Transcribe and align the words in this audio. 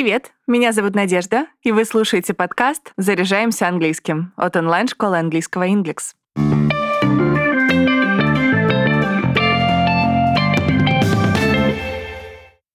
Привет, 0.00 0.30
меня 0.46 0.70
зовут 0.70 0.94
Надежда, 0.94 1.48
и 1.60 1.72
вы 1.72 1.84
слушаете 1.84 2.32
подкаст 2.32 2.92
«Заряжаемся 2.96 3.66
английским» 3.66 4.32
от 4.36 4.54
онлайн-школы 4.54 5.18
английского 5.18 5.66
Inglix. 5.66 6.14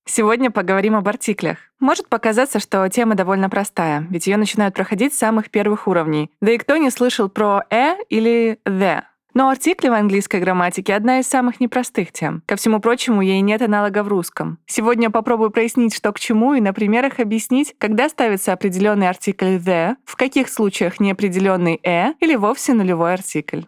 Сегодня 0.03 0.51
поговорим 0.51 0.97
об 0.97 1.07
артиклях. 1.07 1.59
Может 1.79 2.09
показаться, 2.09 2.59
что 2.59 2.89
тема 2.89 3.15
довольно 3.15 3.49
простая, 3.49 4.05
ведь 4.09 4.27
ее 4.27 4.35
начинают 4.35 4.75
проходить 4.75 5.13
с 5.13 5.17
самых 5.17 5.49
первых 5.49 5.87
уровней. 5.87 6.29
Да 6.41 6.51
и 6.51 6.57
кто 6.57 6.75
не 6.75 6.89
слышал 6.89 7.29
про 7.29 7.63
«э» 7.69 7.95
или 8.09 8.59
«the»? 8.65 9.03
Но 9.33 9.49
артикли 9.49 9.89
в 9.89 9.93
английской 9.93 10.39
грамматике— 10.39 10.93
одна 10.95 11.19
из 11.19 11.27
самых 11.27 11.59
непростых 11.59 12.11
тем. 12.11 12.43
Ко 12.45 12.55
всему 12.55 12.79
прочему, 12.79 13.21
ей 13.21 13.41
нет 13.41 13.61
аналога 13.61 14.03
в 14.03 14.07
русском. 14.07 14.59
Сегодня 14.67 15.09
попробую 15.09 15.49
прояснить, 15.49 15.95
что 15.95 16.11
к 16.11 16.19
чему, 16.19 16.53
и 16.53 16.61
на 16.61 16.73
примерах 16.73 17.19
объяснить, 17.19 17.73
когда 17.79 18.09
ставится 18.09 18.53
определенный 18.53 19.09
артикль 19.09 19.55
«the», 19.55 19.95
в 20.05 20.15
каких 20.15 20.49
случаях 20.49 20.99
неопределенный 20.99 21.79
«э» 21.83 22.13
или 22.19 22.35
вовсе 22.35 22.73
нулевой 22.73 23.13
артикль. 23.13 23.61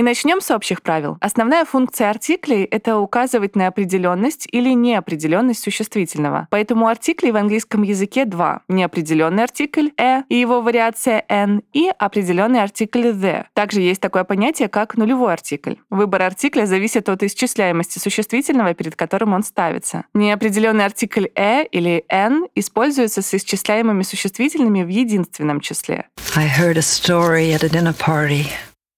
И 0.00 0.02
начнем 0.02 0.40
с 0.40 0.50
общих 0.50 0.80
правил. 0.80 1.18
Основная 1.20 1.66
функция 1.66 2.08
артиклей— 2.08 2.64
это 2.70 2.96
указывать 2.96 3.54
на 3.54 3.66
определенность 3.66 4.48
или 4.50 4.70
неопределенность 4.70 5.62
существительного. 5.62 6.48
Поэтому 6.48 6.88
артиклей 6.88 7.32
в 7.32 7.36
английском 7.36 7.82
языке 7.82 8.24
два. 8.24 8.62
Неопределенный 8.66 9.42
артикль 9.42 9.90
«a» 9.98 10.22
и 10.30 10.36
его 10.36 10.62
вариация 10.62 11.22
«an» 11.28 11.60
и 11.74 11.90
определенный 11.98 12.62
артикль 12.62 13.08
«the». 13.08 13.44
Также 13.52 13.82
есть 13.82 14.00
такое 14.00 14.24
понятие, 14.24 14.70
как 14.70 14.96
нулевой 14.96 15.34
артикль. 15.34 15.74
Выбор 15.90 16.22
артикля 16.22 16.64
зависит 16.64 17.10
от 17.10 17.22
исчисляемости 17.22 17.98
существительного, 17.98 18.72
перед 18.72 18.96
которым 18.96 19.34
он 19.34 19.42
ставится. 19.42 20.06
Неопределенный 20.14 20.86
артикль 20.86 21.26
«a» 21.34 21.66
или 21.66 22.06
«an» 22.08 22.46
используется 22.54 23.20
с 23.20 23.34
исчисляемыми 23.34 24.02
существительными 24.02 24.82
в 24.82 24.88
единственном 24.88 25.60
числе. 25.60 26.06
I 26.34 26.46
heard 26.48 26.78
a 26.78 26.80
story 26.80 27.52
at 27.52 27.62
a 27.62 27.68
dinner 27.68 27.92
party. 27.92 28.46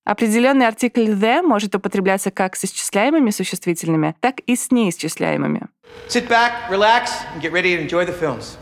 Определенный 0.05 0.67
артикль 0.67 1.11
the 1.11 1.43
может 1.43 1.75
употребляться 1.75 2.33
как 2.33 2.57
с 2.57 2.65
исчисляемыми 2.65 3.31
существительными, 3.31 4.17
так 4.21 4.41
и 4.41 4.57
с 4.57 4.73
неисчисляемыми. 4.73 5.69
Sit 6.09 6.29
back, 6.29 6.69
relax, 6.71 7.11
and 7.35 7.41
get 7.41 7.53
ready 7.53 7.77
to 7.77 7.89
enjoy 7.89 8.05
the 8.05 8.19
films. 8.19 8.57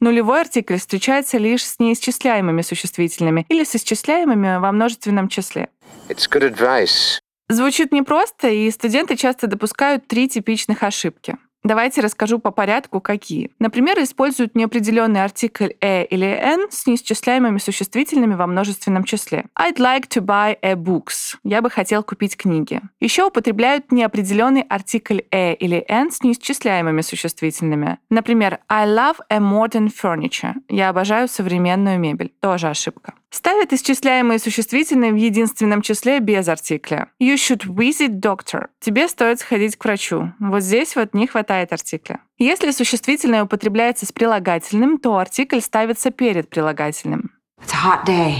Нулевой 0.00 0.42
артикль 0.42 0.76
встречается 0.76 1.38
лишь 1.38 1.64
с 1.64 1.78
неисчисляемыми 1.80 2.62
существительными 2.62 3.44
или 3.48 3.64
с 3.64 3.74
исчисляемыми 3.74 4.58
во 4.58 4.70
множественном 4.70 5.28
числе. 5.28 5.68
It's 6.08 6.28
good 6.30 6.42
advice. 6.42 7.18
Звучит 7.48 7.92
непросто, 7.92 8.48
и 8.48 8.70
студенты 8.70 9.16
часто 9.16 9.46
допускают 9.46 10.06
три 10.06 10.28
типичных 10.28 10.82
ошибки. 10.82 11.36
Давайте 11.64 12.02
расскажу 12.02 12.38
по 12.38 12.50
порядку, 12.50 13.00
какие. 13.00 13.50
Например, 13.58 13.98
используют 14.02 14.54
неопределенный 14.54 15.24
артикль 15.24 15.70
«a» 15.80 16.04
или 16.04 16.26
«an» 16.26 16.68
с 16.70 16.86
неисчисляемыми 16.86 17.56
существительными 17.56 18.34
во 18.34 18.46
множественном 18.46 19.04
числе. 19.04 19.46
I'd 19.58 19.78
like 19.78 20.08
to 20.10 20.20
buy 20.20 20.58
a 20.60 20.74
books. 20.74 21.36
Я 21.42 21.62
бы 21.62 21.70
хотел 21.70 22.02
купить 22.02 22.36
книги. 22.36 22.82
Еще 23.00 23.24
употребляют 23.24 23.92
неопределенный 23.92 24.60
артикль 24.60 25.20
«a» 25.30 25.54
или 25.54 25.82
«an» 25.88 26.10
с 26.10 26.22
неисчисляемыми 26.22 27.00
существительными. 27.00 27.96
Например, 28.10 28.58
I 28.68 28.86
love 28.86 29.16
a 29.30 29.38
modern 29.38 29.90
furniture. 29.90 30.52
Я 30.68 30.90
обожаю 30.90 31.28
современную 31.28 31.98
мебель. 31.98 32.34
Тоже 32.40 32.68
ошибка. 32.68 33.14
Ставят 33.34 33.72
исчисляемые 33.72 34.38
существительные 34.38 35.12
в 35.12 35.16
единственном 35.16 35.82
числе 35.82 36.20
без 36.20 36.46
артикля. 36.46 37.08
You 37.20 37.34
should 37.34 37.66
visit 37.66 38.20
doctor. 38.20 38.68
Тебе 38.78 39.08
стоит 39.08 39.40
сходить 39.40 39.74
к 39.74 39.84
врачу. 39.84 40.32
Вот 40.38 40.62
здесь 40.62 40.94
вот 40.94 41.14
не 41.14 41.26
хватает 41.26 41.72
артикля. 41.72 42.20
Если 42.38 42.70
существительное 42.70 43.42
употребляется 43.42 44.06
с 44.06 44.12
прилагательным, 44.12 44.98
то 44.98 45.18
артикль 45.18 45.58
ставится 45.58 46.12
перед 46.12 46.48
прилагательным. 46.48 47.32
It's 47.60 47.72
a 47.72 47.84
hot 47.84 48.06
day. 48.06 48.36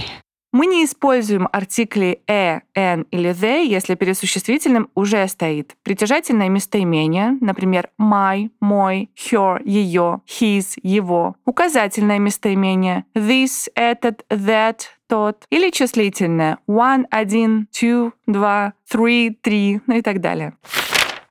Мы 0.55 0.67
не 0.67 0.85
используем 0.85 1.49
артикли 1.51 2.21
«э», 2.27 2.61
«н» 2.75 3.05
или 3.11 3.31
«the», 3.31 3.65
если 3.65 3.95
перед 3.95 4.17
существительным 4.17 4.89
уже 4.95 5.27
стоит 5.27 5.75
притяжательное 5.83 6.47
местоимение, 6.47 7.37
например, 7.41 7.89
my, 7.99 8.49
мой, 8.61 9.09
her, 9.17 9.61
ее, 9.65 10.21
his, 10.25 10.79
его, 10.81 11.35
указательное 11.43 12.19
местоимение 12.19 13.03
this, 13.13 13.67
этот, 13.75 14.23
that, 14.29 14.83
тот, 15.09 15.43
или 15.49 15.71
числительное 15.71 16.59
one, 16.69 17.03
один, 17.11 17.67
two, 17.73 18.13
два, 18.25 18.75
three, 18.89 19.35
три, 19.41 19.81
ну 19.87 19.97
и 19.97 20.01
так 20.01 20.21
далее. 20.21 20.53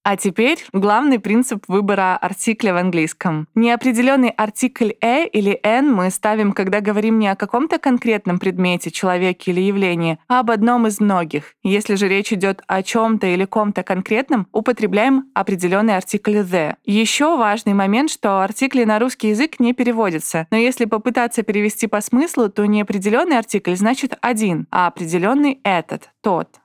А 0.04 0.18
теперь 0.18 0.58
главный 0.74 1.18
принцип 1.18 1.64
выбора 1.66 2.18
артикля 2.18 2.74
в 2.74 2.76
английском. 2.76 3.48
Неопределенный 3.54 4.28
артикль 4.28 4.90
«a» 5.00 5.26
или 5.26 5.58
«an» 5.62 5.90
мы 5.90 6.10
ставим, 6.10 6.52
когда 6.52 6.82
говорим 6.82 7.18
не 7.18 7.28
о 7.28 7.36
каком-то 7.36 7.78
конкретном 7.78 8.38
предмете, 8.38 8.90
человеке 8.90 9.50
или 9.50 9.62
явлении, 9.62 10.18
а 10.28 10.40
об 10.40 10.50
одном 10.50 10.86
из 10.86 11.00
многих. 11.00 11.54
Если 11.62 11.94
же 11.94 12.06
речь 12.06 12.34
идет 12.34 12.60
о 12.66 12.82
чем-то 12.82 13.26
или 13.28 13.46
ком-то 13.46 13.82
конкретном, 13.82 14.46
употребляем 14.52 15.30
определенный 15.32 15.96
артикль 15.96 16.40
«the». 16.40 16.74
Еще 16.84 17.38
важный 17.38 17.72
момент, 17.72 18.10
что 18.10 18.42
артикли 18.42 18.84
на 18.84 18.98
русский 18.98 19.30
язык 19.30 19.58
не 19.58 19.72
переводятся, 19.72 20.46
но 20.50 20.58
если 20.58 20.84
попытаться 20.84 21.42
перевести 21.42 21.86
по 21.86 22.02
смыслу, 22.02 22.50
то 22.50 22.66
неопределенный 22.66 23.38
артикль 23.38 23.74
значит 23.74 24.18
«один», 24.20 24.66
а 24.70 24.86
определенный 24.86 25.60
«этот», 25.64 26.10
«тот». 26.20 26.60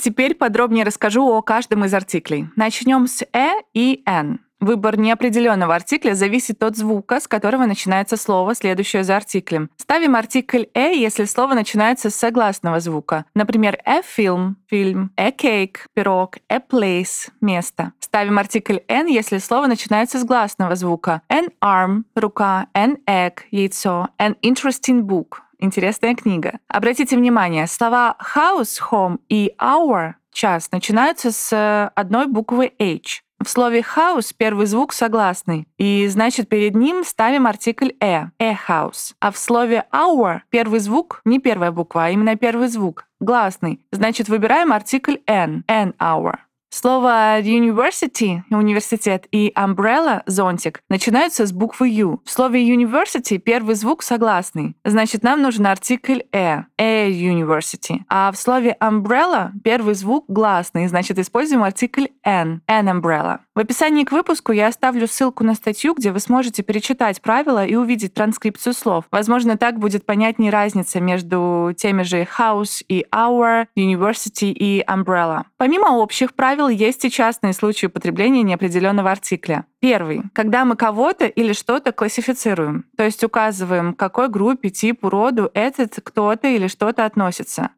Теперь 0.00 0.34
подробнее 0.34 0.84
расскажу 0.84 1.26
о 1.28 1.42
каждом 1.42 1.84
из 1.84 1.92
артиклей. 1.92 2.48
Начнем 2.56 3.06
с 3.06 3.24
«a» 3.32 3.52
и 3.74 4.02
«an». 4.06 4.40
Выбор 4.62 4.96
неопределенного 4.96 5.74
артикля 5.74 6.14
зависит 6.14 6.62
от 6.62 6.76
звука, 6.76 7.18
с 7.18 7.26
которого 7.26 7.66
начинается 7.66 8.16
слово, 8.16 8.54
следующее 8.54 9.02
за 9.02 9.16
артиклем. 9.16 9.70
Ставим 9.76 10.14
артикль 10.14 10.66
«a», 10.72 10.94
если 10.94 11.24
слово 11.24 11.54
начинается 11.54 12.10
с 12.10 12.14
согласного 12.14 12.78
звука. 12.78 13.24
Например, 13.34 13.76
«a 13.84 14.02
film»— 14.02 14.54
фильм, 14.70 15.10
«a 15.16 15.30
cake»— 15.30 15.78
пирог, 15.94 16.36
«a 16.48 16.58
place»— 16.58 17.28
место. 17.40 17.92
Ставим 17.98 18.38
артикль 18.38 18.78
«an», 18.86 19.08
если 19.08 19.38
слово 19.38 19.66
начинается 19.66 20.20
с 20.20 20.24
гласного 20.24 20.76
звука. 20.76 21.22
«An 21.28 21.48
arm»— 21.60 22.04
рука, 22.14 22.68
«an 22.72 22.98
egg»— 23.08 23.40
яйцо, 23.50 24.10
«an 24.16 24.36
interesting 24.42 25.00
book» 25.00 25.40
Интересная 25.62 26.16
книга. 26.16 26.58
Обратите 26.66 27.16
внимание, 27.16 27.68
слова 27.68 28.16
house, 28.34 28.80
home 28.90 29.20
и 29.28 29.54
hour, 29.60 30.14
час, 30.32 30.72
начинаются 30.72 31.30
с 31.30 31.92
одной 31.94 32.26
буквы 32.26 32.72
H. 32.80 33.22
В 33.40 33.48
слове 33.48 33.84
house 33.96 34.34
первый 34.36 34.66
звук 34.66 34.92
согласный, 34.92 35.68
и 35.78 36.08
значит 36.08 36.48
перед 36.48 36.74
ним 36.74 37.04
ставим 37.04 37.46
артикль 37.46 37.90
«a»— 38.00 38.26
«a 38.40 38.58
house». 38.68 39.14
А 39.20 39.30
в 39.30 39.38
слове 39.38 39.84
hour 39.92 40.40
первый 40.50 40.80
звук 40.80 41.20
не 41.24 41.38
первая 41.38 41.70
буква, 41.70 42.06
а 42.06 42.10
именно 42.10 42.34
первый 42.34 42.66
звук— 42.66 43.06
гласный. 43.20 43.86
Значит, 43.92 44.28
выбираем 44.28 44.72
артикль 44.72 45.18
«an»— 45.28 45.62
«an 45.68 45.94
hour». 45.98 46.38
Слово 46.74 47.42
university— 47.42 48.40
университет 48.50 49.26
и 49.30 49.52
umbrella— 49.54 50.22
зонтик 50.26 50.80
начинаются 50.88 51.44
с 51.44 51.52
буквы 51.52 51.90
U. 51.90 52.22
В 52.24 52.30
слове 52.30 52.66
university 52.66 53.36
первый 53.36 53.74
звук 53.74 54.02
согласный. 54.02 54.74
Значит, 54.82 55.22
нам 55.22 55.42
нужен 55.42 55.66
артикль 55.66 56.20
«a»— 56.32 56.62
a 56.78 57.10
university. 57.10 58.00
А 58.08 58.32
в 58.32 58.38
слове 58.38 58.74
umbrella 58.80 59.50
первый 59.62 59.92
звук 59.92 60.24
гласный. 60.28 60.86
Значит, 60.86 61.18
используем 61.18 61.62
артикль 61.62 62.06
«an»— 62.26 62.60
an 62.66 62.90
umbrella. 62.90 63.40
В 63.54 63.58
описании 63.58 64.04
к 64.04 64.12
выпуску 64.12 64.52
я 64.52 64.68
оставлю 64.68 65.06
ссылку 65.06 65.44
на 65.44 65.54
статью, 65.54 65.92
где 65.92 66.10
вы 66.10 66.20
сможете 66.20 66.62
перечитать 66.62 67.20
правила 67.20 67.66
и 67.66 67.74
увидеть 67.74 68.14
транскрипцию 68.14 68.72
слов. 68.72 69.04
Возможно, 69.10 69.58
так 69.58 69.78
будет 69.78 70.06
понятнее 70.06 70.50
разница 70.50 71.00
между 71.00 71.74
теми 71.76 72.02
же 72.02 72.26
house 72.38 72.82
и 72.88 73.04
hour, 73.12 73.66
university 73.76 74.50
и 74.50 74.82
umbrella. 74.88 75.44
Помимо 75.62 75.96
общих 75.98 76.34
правил, 76.34 76.66
есть 76.66 77.04
и 77.04 77.10
частные 77.10 77.52
случаи 77.52 77.86
употребления 77.86 78.42
неопределенного 78.42 79.12
артикля. 79.12 79.64
Первый. 79.78 80.22
Когда 80.32 80.64
мы 80.64 80.74
кого-то 80.74 81.26
или 81.26 81.52
что-то 81.52 81.92
классифицируем, 81.92 82.84
то 82.96 83.04
есть 83.04 83.22
указываем, 83.22 83.94
к 83.94 83.96
какой 83.96 84.28
группе, 84.28 84.70
типу, 84.70 85.08
роду 85.08 85.52
этот 85.54 86.00
кто-то 86.02 86.48
или 86.48 86.66
что-то 86.66 87.04
относится. 87.04 87.70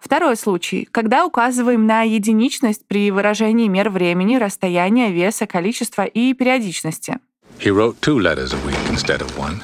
Второй 0.00 0.36
случай, 0.36 0.88
когда 0.90 1.24
указываем 1.24 1.86
на 1.86 2.02
единичность 2.02 2.84
при 2.88 3.12
выражении 3.12 3.68
мер 3.68 3.88
времени, 3.88 4.38
расстояния, 4.38 5.12
веса, 5.12 5.46
количества 5.46 6.04
и 6.04 6.34
периодичности. 6.34 7.18
He 7.60 7.70
wrote 7.70 7.94
two 8.00 8.18
letters 8.18 8.52
a 8.52 8.58
week 8.66 8.90
instead 8.90 9.20
of 9.20 9.38
one. 9.38 9.62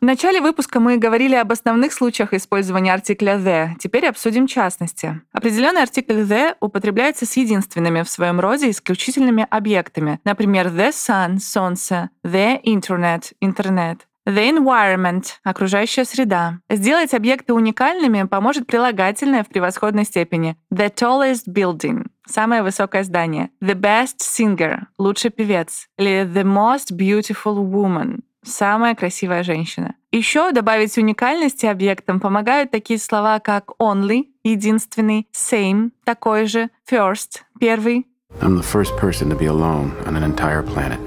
В 0.00 0.02
начале 0.02 0.40
выпуска 0.40 0.80
мы 0.80 0.96
говорили 0.96 1.34
об 1.34 1.52
основных 1.52 1.92
случаях 1.92 2.32
использования 2.32 2.94
артикля 2.94 3.36
the. 3.36 3.72
Теперь 3.78 4.06
обсудим 4.06 4.46
частности. 4.46 5.20
Определенный 5.30 5.82
артикль 5.82 6.22
the 6.22 6.54
употребляется 6.58 7.26
с 7.26 7.36
единственными 7.36 8.00
в 8.00 8.08
своем 8.08 8.40
роде 8.40 8.70
исключительными 8.70 9.46
объектами. 9.50 10.18
Например, 10.24 10.68
the 10.68 10.88
sun— 10.88 11.38
солнце, 11.40 12.08
the 12.24 12.62
internet— 12.62 13.32
интернет. 13.42 14.06
The 14.26 14.50
environment— 14.50 15.24
окружающая 15.44 16.06
среда. 16.06 16.60
Сделать 16.70 17.12
объекты 17.12 17.52
уникальными 17.52 18.22
поможет 18.22 18.66
прилагательное 18.66 19.44
в 19.44 19.48
превосходной 19.48 20.04
степени. 20.04 20.56
The 20.72 20.94
tallest 20.94 21.46
building 21.46 22.06
самое 22.26 22.62
высокое 22.62 23.04
здание. 23.04 23.50
The 23.62 23.74
best 23.74 24.20
singer— 24.20 24.84
лучший 24.98 25.30
певец. 25.30 25.88
Или 25.98 26.22
the 26.22 26.44
most 26.44 26.96
beautiful 26.96 27.56
woman— 27.58 28.20
самая 28.44 28.94
красивая 28.94 29.42
женщина. 29.42 29.94
Еще 30.12 30.52
добавить 30.52 30.96
уникальности 30.98 31.66
объектам 31.66 32.20
помогают 32.20 32.70
такие 32.70 32.98
слова, 32.98 33.38
как 33.40 33.72
only— 33.80 34.26
единственный, 34.44 35.28
same— 35.32 35.90
такой 36.04 36.46
же, 36.46 36.70
first— 36.90 37.42
первый. 37.60 38.06
I'm 38.40 38.56
the 38.56 38.62
first 38.62 38.96
person 39.00 39.28
to 39.30 39.38
be 39.38 39.46
alone 39.46 39.92
on 40.06 40.16
an 40.16 40.24
entire 40.24 40.62
planet. 40.62 40.98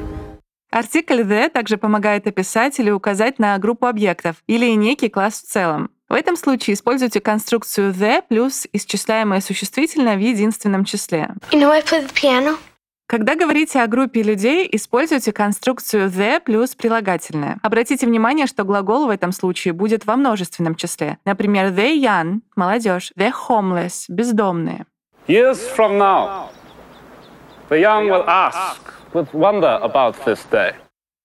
Артикль 0.72 1.22
the 1.22 1.50
также 1.50 1.78
помогает 1.78 2.26
описать 2.26 2.80
или 2.80 2.90
указать 2.90 3.38
на 3.38 3.58
группу 3.60 3.86
объектов 3.86 4.38
или 4.48 4.66
некий 4.76 5.10
класс 5.10 5.42
в 5.42 5.48
целом. 5.48 5.92
В 6.10 6.14
этом 6.14 6.36
случае 6.36 6.76
используйте 6.76 7.20
конструкцию 7.22 7.94
the 7.94 8.24
плюс 8.28 8.68
исчисляемое 8.74 9.42
существительное 9.42 10.16
в 10.16 10.20
единственном 10.20 10.84
числе. 10.86 11.30
You 11.52 11.60
know 11.60 11.70
I 11.70 11.82
play 11.82 12.08
the 12.08 12.14
piano? 12.14 12.58
Когда 13.14 13.36
говорите 13.36 13.80
о 13.80 13.86
группе 13.86 14.24
людей, 14.24 14.68
используйте 14.72 15.32
конструкцию 15.32 16.10
the 16.10 16.40
плюс 16.40 16.74
прилагательное. 16.74 17.60
Обратите 17.62 18.08
внимание, 18.08 18.48
что 18.48 18.64
глагол 18.64 19.06
в 19.06 19.12
этом 19.12 19.32
случае 19.32 19.76
будет 19.76 20.08
во 20.08 20.16
множественном 20.16 20.74
числе. 20.74 21.20
Например, 21.24 21.68
the 21.68 21.96
young— 21.96 22.40
молодежь, 22.56 23.12
the 23.16 23.32
homeless— 23.48 24.06
бездомные. 24.08 24.88
Years 25.28 25.60
from 25.78 26.00
now, 26.00 26.48
the 27.70 27.80
young 27.80 28.08
will 28.08 28.26
ask 28.26 28.82
with 29.14 29.32
wonder 29.32 29.80
about 29.84 30.16
this 30.26 30.40
day. 30.50 30.74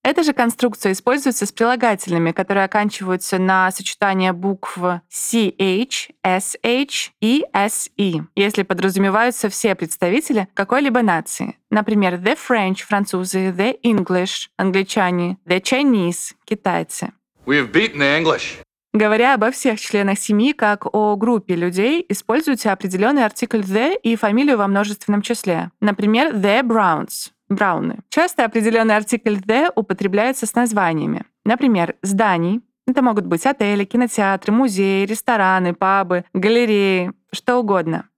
Эта 0.08 0.22
же 0.22 0.32
конструкция 0.32 0.92
используется 0.92 1.44
с 1.44 1.52
прилагательными, 1.52 2.32
которые 2.32 2.64
оканчиваются 2.64 3.36
на 3.36 3.70
сочетание 3.70 4.32
букв 4.32 4.78
CH, 4.78 6.12
SH 6.24 7.10
и 7.20 7.44
SE, 7.52 8.24
если 8.34 8.62
подразумеваются 8.62 9.50
все 9.50 9.74
представители 9.74 10.48
какой-либо 10.54 11.02
нации. 11.02 11.58
Например, 11.70 12.14
the 12.14 12.38
French— 12.38 12.86
французы, 12.88 13.50
the 13.50 13.78
English— 13.84 14.48
англичане, 14.56 15.36
the 15.46 15.60
Chinese— 15.60 16.32
китайцы. 16.46 17.12
We 17.44 17.60
have 17.60 17.70
beaten 17.70 17.98
the 17.98 18.18
English. 18.18 18.62
Говоря 18.94 19.34
обо 19.34 19.50
всех 19.50 19.78
членах 19.78 20.18
семьи 20.18 20.54
как 20.54 20.86
о 20.86 21.16
группе 21.16 21.54
людей, 21.54 22.02
используйте 22.08 22.70
определенный 22.70 23.26
артикль 23.26 23.60
the 23.60 23.94
и 24.02 24.16
фамилию 24.16 24.56
во 24.56 24.68
множественном 24.68 25.20
числе. 25.20 25.70
Например, 25.82 26.34
the 26.34 26.62
Browns 26.62 27.30
брауны. 27.48 28.00
Часто 28.08 28.44
определенный 28.44 28.96
артикль 28.96 29.36
the 29.36 29.70
употребляется 29.74 30.46
с 30.46 30.54
названиями. 30.54 31.24
Например, 31.44 31.94
зданий. 32.02 32.60
Это 32.86 33.02
могут 33.02 33.26
быть 33.26 33.44
отели, 33.44 33.84
кинотеатры, 33.84 34.52
музеи, 34.52 35.04
рестораны, 35.04 35.74
пабы, 35.74 36.24
галереи, 36.32 37.12
что 37.32 37.58
угодно. 37.58 38.08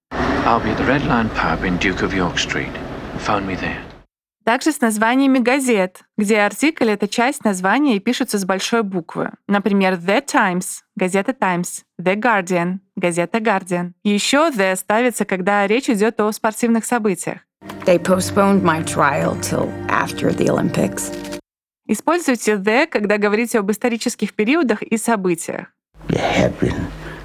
Также 4.45 4.73
с 4.73 4.81
названиями 4.81 5.39
газет, 5.39 6.01
где 6.17 6.41
артикль— 6.41 6.91
это 6.91 7.07
часть 7.07 7.45
названия 7.45 7.97
и 7.97 8.01
пишется 8.01 8.39
с 8.39 8.45
большой 8.45 8.83
буквы. 8.83 9.33
Например, 9.47 9.95
The 9.95 10.25
Times— 10.25 10.81
газета 10.97 11.33
Times, 11.33 11.83
The 12.01 12.17
Guardian— 12.17 12.79
газета 12.97 13.39
Guardian. 13.39 13.93
Еще 14.03 14.51
The 14.51 14.75
ставится, 14.77 15.25
когда 15.25 15.67
речь 15.67 15.91
идет 15.91 16.21
о 16.21 16.33
спортивных 16.33 16.87
событиях. 16.87 17.41
They 17.85 17.99
postponed 17.99 18.63
my 18.63 18.83
trial 18.83 19.37
till 19.41 19.69
after 19.89 20.33
the 20.33 20.49
Olympics. 20.49 21.11
Используйте 21.89 22.57
the, 22.57 22.87
когда 22.87 23.19
говорите 23.19 23.59
об 23.59 23.71
исторических 23.71 24.35
периодах 24.35 24.83
и 24.83 24.97
событиях. 24.97 25.67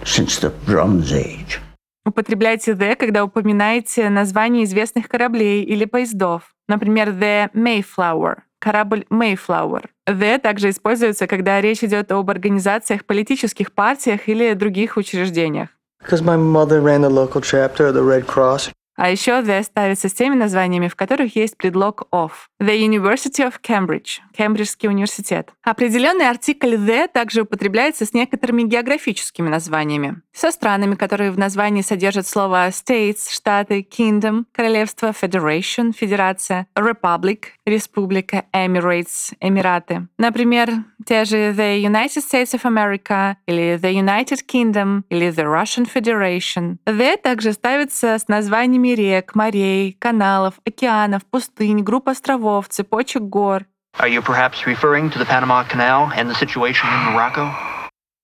Since 0.04 0.42
the 0.42 0.52
Bronze 0.68 1.12
Age. 1.12 1.60
Употребляйте 2.06 2.74
the, 2.74 2.96
когда 2.96 3.24
упоминаете 3.24 4.10
название 4.10 4.64
известных 4.64 5.08
кораблей 5.08 5.64
или 5.64 5.86
поездов. 5.86 6.54
Например, 6.68 7.10
the 7.10 7.52
Mayflower— 7.54 8.40
корабль 8.60 9.06
Mayflower. 9.12 9.86
The 10.08 10.40
также 10.40 10.70
используется, 10.70 11.28
когда 11.28 11.62
речь 11.62 11.84
идет 11.84 12.12
об 12.12 12.30
организациях, 12.30 13.06
политических 13.06 13.72
партиях 13.72 14.28
или 14.28 14.54
других 14.54 14.98
учреждениях. 14.98 15.70
Because 16.04 16.22
my 16.22 16.38
mother 16.38 16.82
ran 16.82 17.02
the 17.02 17.10
local 17.10 17.42
chapter 17.42 17.88
of 17.88 17.94
the 17.94 18.04
Red 18.04 18.26
Cross. 18.28 18.72
А 18.96 19.10
еще 19.10 19.42
the 19.42 19.62
ставится 19.64 20.08
с 20.08 20.14
теми 20.14 20.36
названиями, 20.36 20.88
в 20.88 20.96
которых 20.96 21.36
есть 21.36 21.58
предлог 21.58 22.04
of. 22.12 22.32
The 22.62 22.80
University 22.80 23.46
of 23.46 23.56
Cambridge— 23.62 24.20
Кембриджский 24.38 24.88
университет. 24.88 25.52
Определенный 25.64 26.30
артикль 26.30 26.76
the 26.76 27.08
также 27.08 27.42
употребляется 27.42 28.06
с 28.06 28.14
некоторыми 28.14 28.64
географическими 28.64 29.50
названиями. 29.50 30.22
Со 30.34 30.52
странами, 30.52 30.96
которые 30.96 31.32
в 31.32 31.38
названии 31.38 31.82
содержат 31.82 32.28
слово 32.28 32.68
states— 32.70 33.30
штаты, 33.30 33.82
kingdom— 33.82 34.46
королевство, 34.54 35.10
federation— 35.10 35.92
федерация, 35.98 36.68
republic— 36.78 37.40
республика, 37.66 38.46
emirates— 38.54 39.34
эмираты. 39.42 40.08
Например, 40.18 40.70
те 41.06 41.26
же 41.26 41.52
the 41.52 41.84
United 41.84 42.24
States 42.24 42.54
of 42.54 42.64
America 42.64 43.36
или 43.46 43.76
the 43.76 43.94
United 43.94 44.40
Kingdom 44.48 45.04
или 45.10 45.30
the 45.30 45.46
Russian 45.46 45.86
Federation. 45.86 46.78
The 46.86 47.18
также 47.18 47.54
ставится 47.54 48.18
с 48.18 48.28
названиями 48.28 48.85
рек, 48.94 49.34
морей, 49.34 49.96
каналов, 49.98 50.56
океанов, 50.68 51.26
пустынь, 51.26 51.82
групп 51.82 52.10
островов, 52.10 52.68
цепочек 52.70 53.24
гор. 53.24 53.64
Are 53.98 54.10
you 54.10 54.22
perhaps 54.22 54.68
referring 54.68 55.10
to 55.10 55.18
the 55.18 55.26
Panama 55.26 55.64
Canal 55.64 56.12
and 56.16 56.30
the 56.30 56.36
situation 56.36 56.88
in 56.90 57.14
Morocco? 57.14 57.50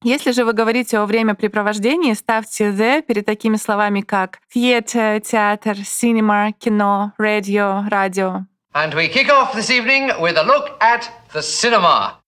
Если 0.04 0.32
же 0.32 0.46
вы 0.46 0.54
говорите 0.54 0.98
о 0.98 1.06
времяпрепровождении, 1.06 2.14
ставьте 2.14 2.72
the 2.72 3.02
перед 3.04 3.26
такими 3.26 3.56
словами, 3.56 4.02
как 4.02 4.40
theater, 4.54 5.22
театр, 5.22 5.78
cinema, 5.84 6.52
кино, 6.52 7.14
radio, 7.20 7.88
радио. 7.88 8.46
And 8.74 8.94
we 8.94 9.08
kick 9.10 9.30
off 9.30 9.54
this 9.54 9.70
evening 9.70 10.12
with 10.20 10.38
a 10.38 10.44
look 10.44 10.78
at 10.82 11.10
the 11.34 11.42
cinema. 11.42 12.20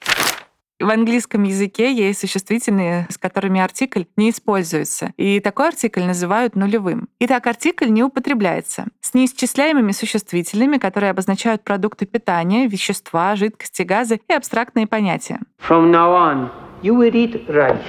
В 0.83 0.89
английском 0.89 1.44
языке 1.44 1.94
есть 1.94 2.19
существительные, 2.19 3.07
с 3.09 3.18
которыми 3.18 3.62
артикль 3.62 4.03
не 4.18 4.31
используется, 4.31 5.13
и 5.15 5.39
такой 5.39 5.69
артикль 5.69 6.03
называют 6.03 6.57
нулевым. 6.57 7.07
Итак, 7.21 7.47
артикль 7.47 7.88
не 7.88 8.03
употребляется 8.03 8.88
с 9.00 9.13
неисчисляемыми 9.13 9.94
существительными, 9.94 10.77
которые 10.77 11.12
обозначают 11.12 11.63
продукты 11.63 12.06
питания, 12.06 12.68
вещества, 12.68 13.38
жидкости, 13.38 13.83
газы 13.83 14.19
и 14.27 14.33
абстрактные 14.33 14.85
понятия. 14.85 15.39
From 15.65 15.89
now 15.89 16.12
on, 16.18 16.50
you 16.81 16.97
will 16.97 17.13
eat 17.13 17.47
rice. 17.47 17.79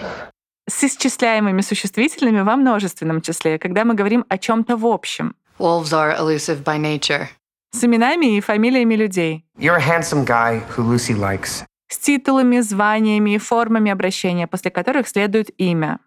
С 0.70 0.84
исчисляемыми 0.84 1.62
существительными 1.62 2.42
во 2.42 2.54
множественном 2.54 3.22
числе, 3.22 3.58
когда 3.58 3.84
мы 3.84 3.94
говорим 3.94 4.24
о 4.28 4.38
чем-то 4.38 4.76
в 4.76 4.86
общем. 4.86 5.34
Wolves 5.58 5.92
are 5.92 6.16
elusive 6.16 6.62
by 6.62 6.78
nature. 6.78 7.26
С 7.72 7.82
именами 7.82 8.36
и 8.36 8.40
фамилиями 8.40 8.94
людей. 8.94 9.44
You're 9.58 9.78
a 9.78 9.80
handsome 9.80 10.24
guy 10.24 10.62
who 10.76 10.84
Lucy 10.88 11.12
likes. 11.12 11.64
С 11.94 11.98
титулами, 11.98 12.58
званиями 12.58 13.36
и 13.36 13.38
формами 13.38 13.92
обращения, 13.92 14.48
после 14.48 14.72
которых 14.72 15.06
следует 15.06 15.50
имя. 15.58 16.00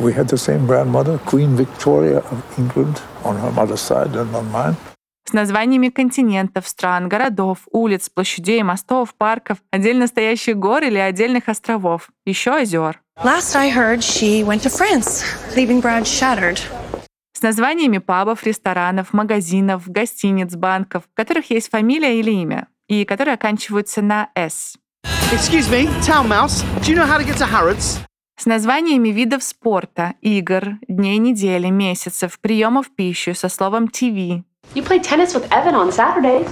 We 0.00 0.14
had 0.14 0.28
the 0.28 0.36
same 0.36 0.68
grandmother, 0.68 1.18
Queen 1.26 1.56
Victoria 1.56 2.24
of 2.30 2.38
England, 2.56 3.00
on 3.24 3.36
her 3.42 3.52
mother's 3.52 3.80
side 3.80 4.14
and 4.14 4.32
on 4.36 4.48
mine. 4.52 4.76
С 5.28 5.32
названиями 5.32 5.88
континентов, 5.88 6.68
стран, 6.68 7.08
городов, 7.08 7.58
улиц, 7.72 8.08
площадей, 8.08 8.62
мостов, 8.62 9.16
парков, 9.16 9.58
отдельно 9.72 10.06
стоящих 10.06 10.56
гор 10.56 10.84
или 10.84 10.98
отдельных 10.98 11.48
островов, 11.48 12.10
еще 12.24 12.52
озер. 12.52 13.00
Last 13.24 13.56
I 13.56 13.72
heard, 13.72 13.98
she 13.98 14.46
went 14.46 14.62
to 14.62 14.70
France, 14.70 15.24
leaving 15.56 15.82
Brad 15.82 16.04
shattered. 16.04 16.60
С 17.32 17.42
названиями 17.42 17.98
пабов, 17.98 18.44
ресторанов, 18.44 19.12
магазинов, 19.12 19.88
гостиниц, 19.88 20.54
банков, 20.54 21.02
в 21.12 21.16
которых 21.16 21.50
есть 21.50 21.68
фамилия 21.68 22.20
или 22.20 22.30
имя, 22.30 22.68
и 22.86 23.04
которые 23.04 23.34
оканчиваются 23.34 24.02
на 24.02 24.30
«с». 24.36 24.76
Excuse 25.32 25.70
me, 25.70 25.88
Town 26.04 26.28
Mouse, 26.28 26.62
do 26.82 26.90
you 26.90 26.94
know 26.94 27.06
how 27.06 27.16
to 27.16 27.24
get 27.24 27.38
to 27.38 27.46
Harrods? 27.46 27.98
С 28.36 28.44
названиями 28.44 29.08
видов 29.08 29.42
спорта, 29.42 30.12
игр, 30.20 30.76
дней 30.88 31.16
недели, 31.16 31.70
месяцев, 31.70 32.38
приемов 32.38 32.94
пищи 32.94 33.32
со 33.32 33.48
словом 33.48 33.86
TV. 33.86 34.44
You 34.74 34.84
play 34.84 35.00
tennis 35.00 35.34
with 35.34 35.48
Evan 35.50 35.74
on 35.74 35.90
Saturdays. 35.90 36.46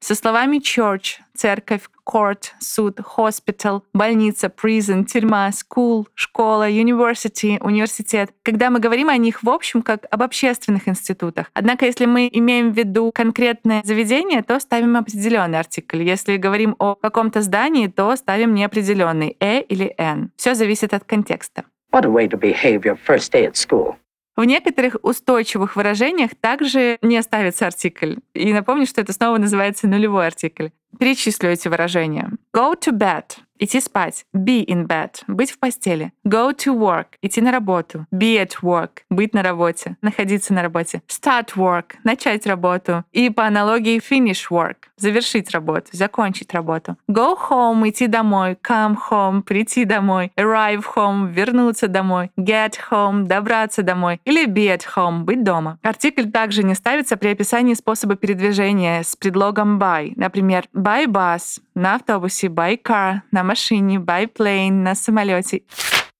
Со 0.00 0.14
словами 0.14 0.58
church, 0.58 1.18
церковь, 1.34 1.82
court, 2.06 2.52
суд, 2.60 3.00
hospital, 3.16 3.82
больница, 3.92 4.48
prison, 4.48 5.04
тюрьма, 5.04 5.50
school, 5.50 6.06
школа, 6.14 6.70
university, 6.70 7.58
университет. 7.60 8.30
Когда 8.42 8.70
мы 8.70 8.78
говорим 8.78 9.08
о 9.08 9.16
них 9.16 9.42
в 9.42 9.48
общем, 9.48 9.82
как 9.82 10.06
об 10.10 10.22
общественных 10.22 10.86
институтах. 10.86 11.50
Однако, 11.54 11.86
если 11.86 12.06
мы 12.06 12.28
имеем 12.32 12.72
в 12.72 12.76
виду 12.76 13.10
конкретное 13.12 13.82
заведение, 13.84 14.42
то 14.42 14.60
ставим 14.60 14.96
определенный 14.96 15.58
артикль. 15.58 16.02
Если 16.02 16.36
говорим 16.36 16.76
о 16.78 16.94
каком-то 16.94 17.40
здании, 17.40 17.88
то 17.88 18.14
ставим 18.16 18.54
неопределенный 18.54 19.36
«э» 19.40 19.62
или 19.62 19.94
«н». 19.98 20.30
Все 20.36 20.54
зависит 20.54 20.94
от 20.94 21.04
контекста. 21.04 21.64
What 21.92 22.04
a 22.04 22.10
way 22.10 22.28
to 22.28 22.38
behave 22.38 22.82
your 22.84 22.98
first 23.06 23.32
day 23.32 23.46
at 23.46 23.56
school. 23.56 23.96
В 24.36 24.44
некоторых 24.44 24.96
устойчивых 25.02 25.76
выражениях 25.76 26.32
также 26.38 26.98
не 27.00 27.22
ставится 27.22 27.66
артикль. 27.66 28.16
И 28.34 28.52
напомню, 28.52 28.86
что 28.86 29.00
это 29.00 29.14
снова 29.14 29.38
называется 29.38 29.88
нулевой 29.88 30.26
артикль. 30.26 30.68
Перечислю 30.98 31.50
эти 31.50 31.68
выражения. 31.68 32.30
Go 32.54 32.78
to 32.78 32.92
bed 32.92 33.24
идти 33.58 33.80
спать. 33.80 34.24
Be 34.34 34.64
in 34.64 34.86
bed, 34.86 35.22
быть 35.26 35.50
в 35.50 35.58
постели. 35.58 36.12
Go 36.26 36.54
to 36.54 36.76
work, 36.76 37.06
идти 37.22 37.40
на 37.40 37.52
работу. 37.52 38.06
Be 38.12 38.36
at 38.42 38.62
work, 38.62 39.02
быть 39.10 39.34
на 39.34 39.42
работе, 39.42 39.96
находиться 40.02 40.54
на 40.54 40.62
работе. 40.62 41.02
Start 41.08 41.56
work, 41.56 41.94
начать 42.04 42.46
работу. 42.46 43.04
И 43.12 43.30
по 43.30 43.46
аналогии 43.46 43.98
finish 43.98 44.48
work, 44.50 44.76
завершить 44.96 45.50
работу, 45.50 45.88
закончить 45.92 46.52
работу. 46.54 46.96
Go 47.08 47.36
home, 47.50 47.88
идти 47.88 48.06
домой. 48.06 48.56
Come 48.62 48.96
home, 49.10 49.42
прийти 49.42 49.84
домой. 49.84 50.32
Arrive 50.36 50.84
home, 50.94 51.32
вернуться 51.32 51.88
домой. 51.88 52.30
Get 52.36 52.74
home, 52.90 53.24
добраться 53.24 53.82
домой. 53.82 54.20
Или 54.24 54.46
be 54.46 54.66
at 54.68 54.82
home, 54.96 55.24
быть 55.24 55.42
дома. 55.42 55.78
Артикль 55.82 56.30
также 56.30 56.62
не 56.62 56.74
ставится 56.74 57.16
при 57.16 57.28
описании 57.28 57.74
способа 57.74 58.16
передвижения 58.16 59.02
с 59.02 59.16
предлогом 59.16 59.78
by. 59.78 60.12
Например, 60.16 60.64
by 60.74 61.06
bus, 61.06 61.60
на 61.76 61.94
автобусе, 61.94 62.48
by 62.48 62.82
car, 62.82 63.20
на 63.30 63.44
машине, 63.44 63.98
by 63.98 64.28
plane, 64.32 64.72
на 64.72 64.94
самолете. 64.94 65.62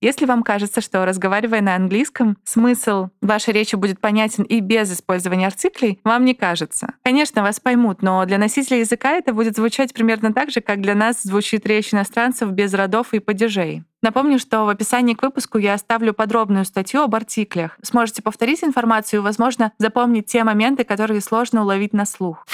Если 0.03 0.27
вам 0.27 0.43
кажется, 0.43 0.83
что 0.83 1.07
разговаривая 1.07 1.63
на 1.63 1.75
английском, 1.75 2.37
смысл 2.45 3.09
вашей 3.23 3.55
речи 3.55 3.77
будет 3.77 3.99
понятен 3.99 4.45
и 4.45 4.61
без 4.61 4.93
использования 4.93 5.47
артиклей, 5.47 5.99
вам 6.05 6.27
не 6.27 6.35
кажется. 6.35 6.95
Конечно, 7.03 7.43
вас 7.43 7.61
поймут, 7.61 8.03
но 8.03 8.25
для 8.27 8.37
носителя 8.37 8.79
языка 8.81 9.13
это 9.13 9.33
будет 9.33 9.57
звучать 9.57 9.95
примерно 9.95 10.35
так 10.35 10.51
же, 10.51 10.61
как 10.61 10.83
для 10.83 10.95
нас 10.95 11.23
звучит 11.23 11.67
речь 11.67 11.95
иностранцев 11.95 12.51
без 12.51 12.75
родов 12.75 13.15
и 13.15 13.21
падежей. 13.21 13.85
Напомню, 14.03 14.39
что 14.39 14.67
в 14.67 14.69
описании 14.69 15.15
к 15.15 15.23
выпуску 15.23 15.57
я 15.57 15.73
оставлю 15.73 16.13
подробную 16.13 16.67
статью 16.67 17.01
об 17.01 17.15
артиклях. 17.15 17.79
Сможете 17.83 18.21
повторить 18.21 18.63
информацию 18.63 19.21
и, 19.21 19.25
возможно, 19.25 19.73
запомнить 19.79 20.27
те 20.27 20.45
моменты, 20.45 20.85
которые 20.85 21.23
сложно 21.23 21.63
уловить 21.63 21.95
на 21.95 22.05
слух. 22.05 22.45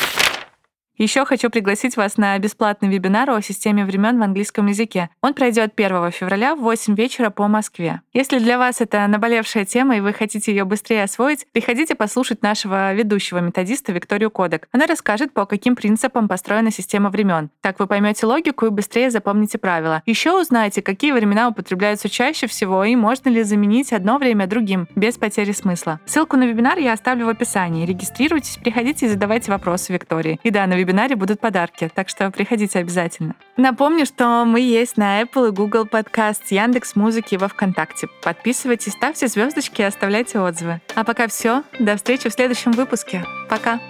Еще 1.03 1.25
хочу 1.25 1.51
пригласить 1.51 1.97
вас 1.97 2.17
на 2.17 2.39
бесплатный 2.39 2.89
вебинар 2.89 3.29
о 3.29 3.43
системе 3.43 3.85
времен 3.85 4.21
в 4.21 4.23
английском 4.23 4.69
языке. 4.69 5.11
Он 5.21 5.35
пройдет 5.35 5.73
1 5.75 6.13
февраля 6.13 6.55
в 6.55 6.61
8 6.61 6.95
вечера 6.95 7.31
по 7.31 7.49
Москве. 7.49 8.03
Если 8.13 8.39
для 8.39 8.57
вас 8.57 8.81
это 8.81 9.05
наболевшая 9.09 9.65
тема 9.65 9.97
и 9.97 10.01
вы 10.01 10.13
хотите 10.13 10.53
ее 10.53 10.65
быстрее 10.65 11.03
освоить, 11.03 11.49
приходите 11.51 11.97
послушать 11.97 12.43
нашего 12.43 12.95
ведущего 12.95 13.39
методиста 13.39 13.91
Викторию 13.91 14.31
Кодек. 14.31 14.69
Она 14.71 14.87
расскажет, 14.87 15.33
по 15.33 15.45
каким 15.45 15.75
принципам 15.75 16.29
построена 16.29 16.71
система 16.71 17.11
времен. 17.11 17.51
Так 17.63 17.81
вы 17.81 17.89
поймете 17.89 18.25
логику 18.27 18.67
и 18.67 18.71
быстрее 18.71 19.11
запомните 19.11 19.59
правила. 19.59 20.05
Еще 20.07 20.41
узнаете, 20.41 20.83
какие 20.83 21.11
времена 21.11 21.49
употребляются 21.49 22.09
чаще 22.09 22.47
всего 22.47 22.85
и 22.85 22.95
можно 22.95 23.29
ли 23.29 23.43
заменить 23.43 23.93
одно 23.93 24.19
время 24.19 24.47
другим 24.47 24.87
без 24.95 25.19
потери 25.19 25.51
смысла. 25.51 25.99
Ссылку 26.07 26.37
на 26.37 26.45
вебинар 26.45 26.79
я 26.79 26.93
оставлю 26.93 27.27
в 27.27 27.31
описании. 27.31 27.87
Регистрируйтесь, 27.87 28.59
приходите 28.59 29.07
и 29.07 29.09
задавайте 29.09 29.51
вопросы 29.51 29.93
Виктории. 29.93 30.39
И 30.45 30.51
да, 30.51 30.69
на 30.69 30.75
вебинаре 30.93 31.17
будут 31.17 31.41
подарки, 31.41 31.91
так 31.95 32.09
что 32.11 32.31
приходите 32.31 32.79
обязательно. 32.79 33.35
Напомню, 33.57 34.05
что 34.05 34.45
мы 34.45 34.61
есть 34.61 34.99
на 34.99 35.23
Apple 35.23 35.49
и 35.49 35.51
Google 35.51 35.85
Podcast, 35.85 36.43
Яндекс 36.51 36.97
Музыки 36.97 37.37
во 37.37 37.49
Вконтакте. 37.49 38.09
Подписывайтесь, 38.23 38.93
ставьте 38.93 39.27
звездочки 39.27 39.81
и 39.81 39.85
оставляйте 39.85 40.39
отзывы. 40.39 40.81
А 40.95 41.05
пока 41.05 41.29
все. 41.29 41.65
До 41.79 41.97
встречи 41.97 42.29
в 42.29 42.33
следующем 42.33 42.73
выпуске. 42.73 43.25
Пока. 43.49 43.81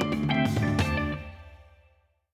thank 0.00 0.62
you 0.62 0.77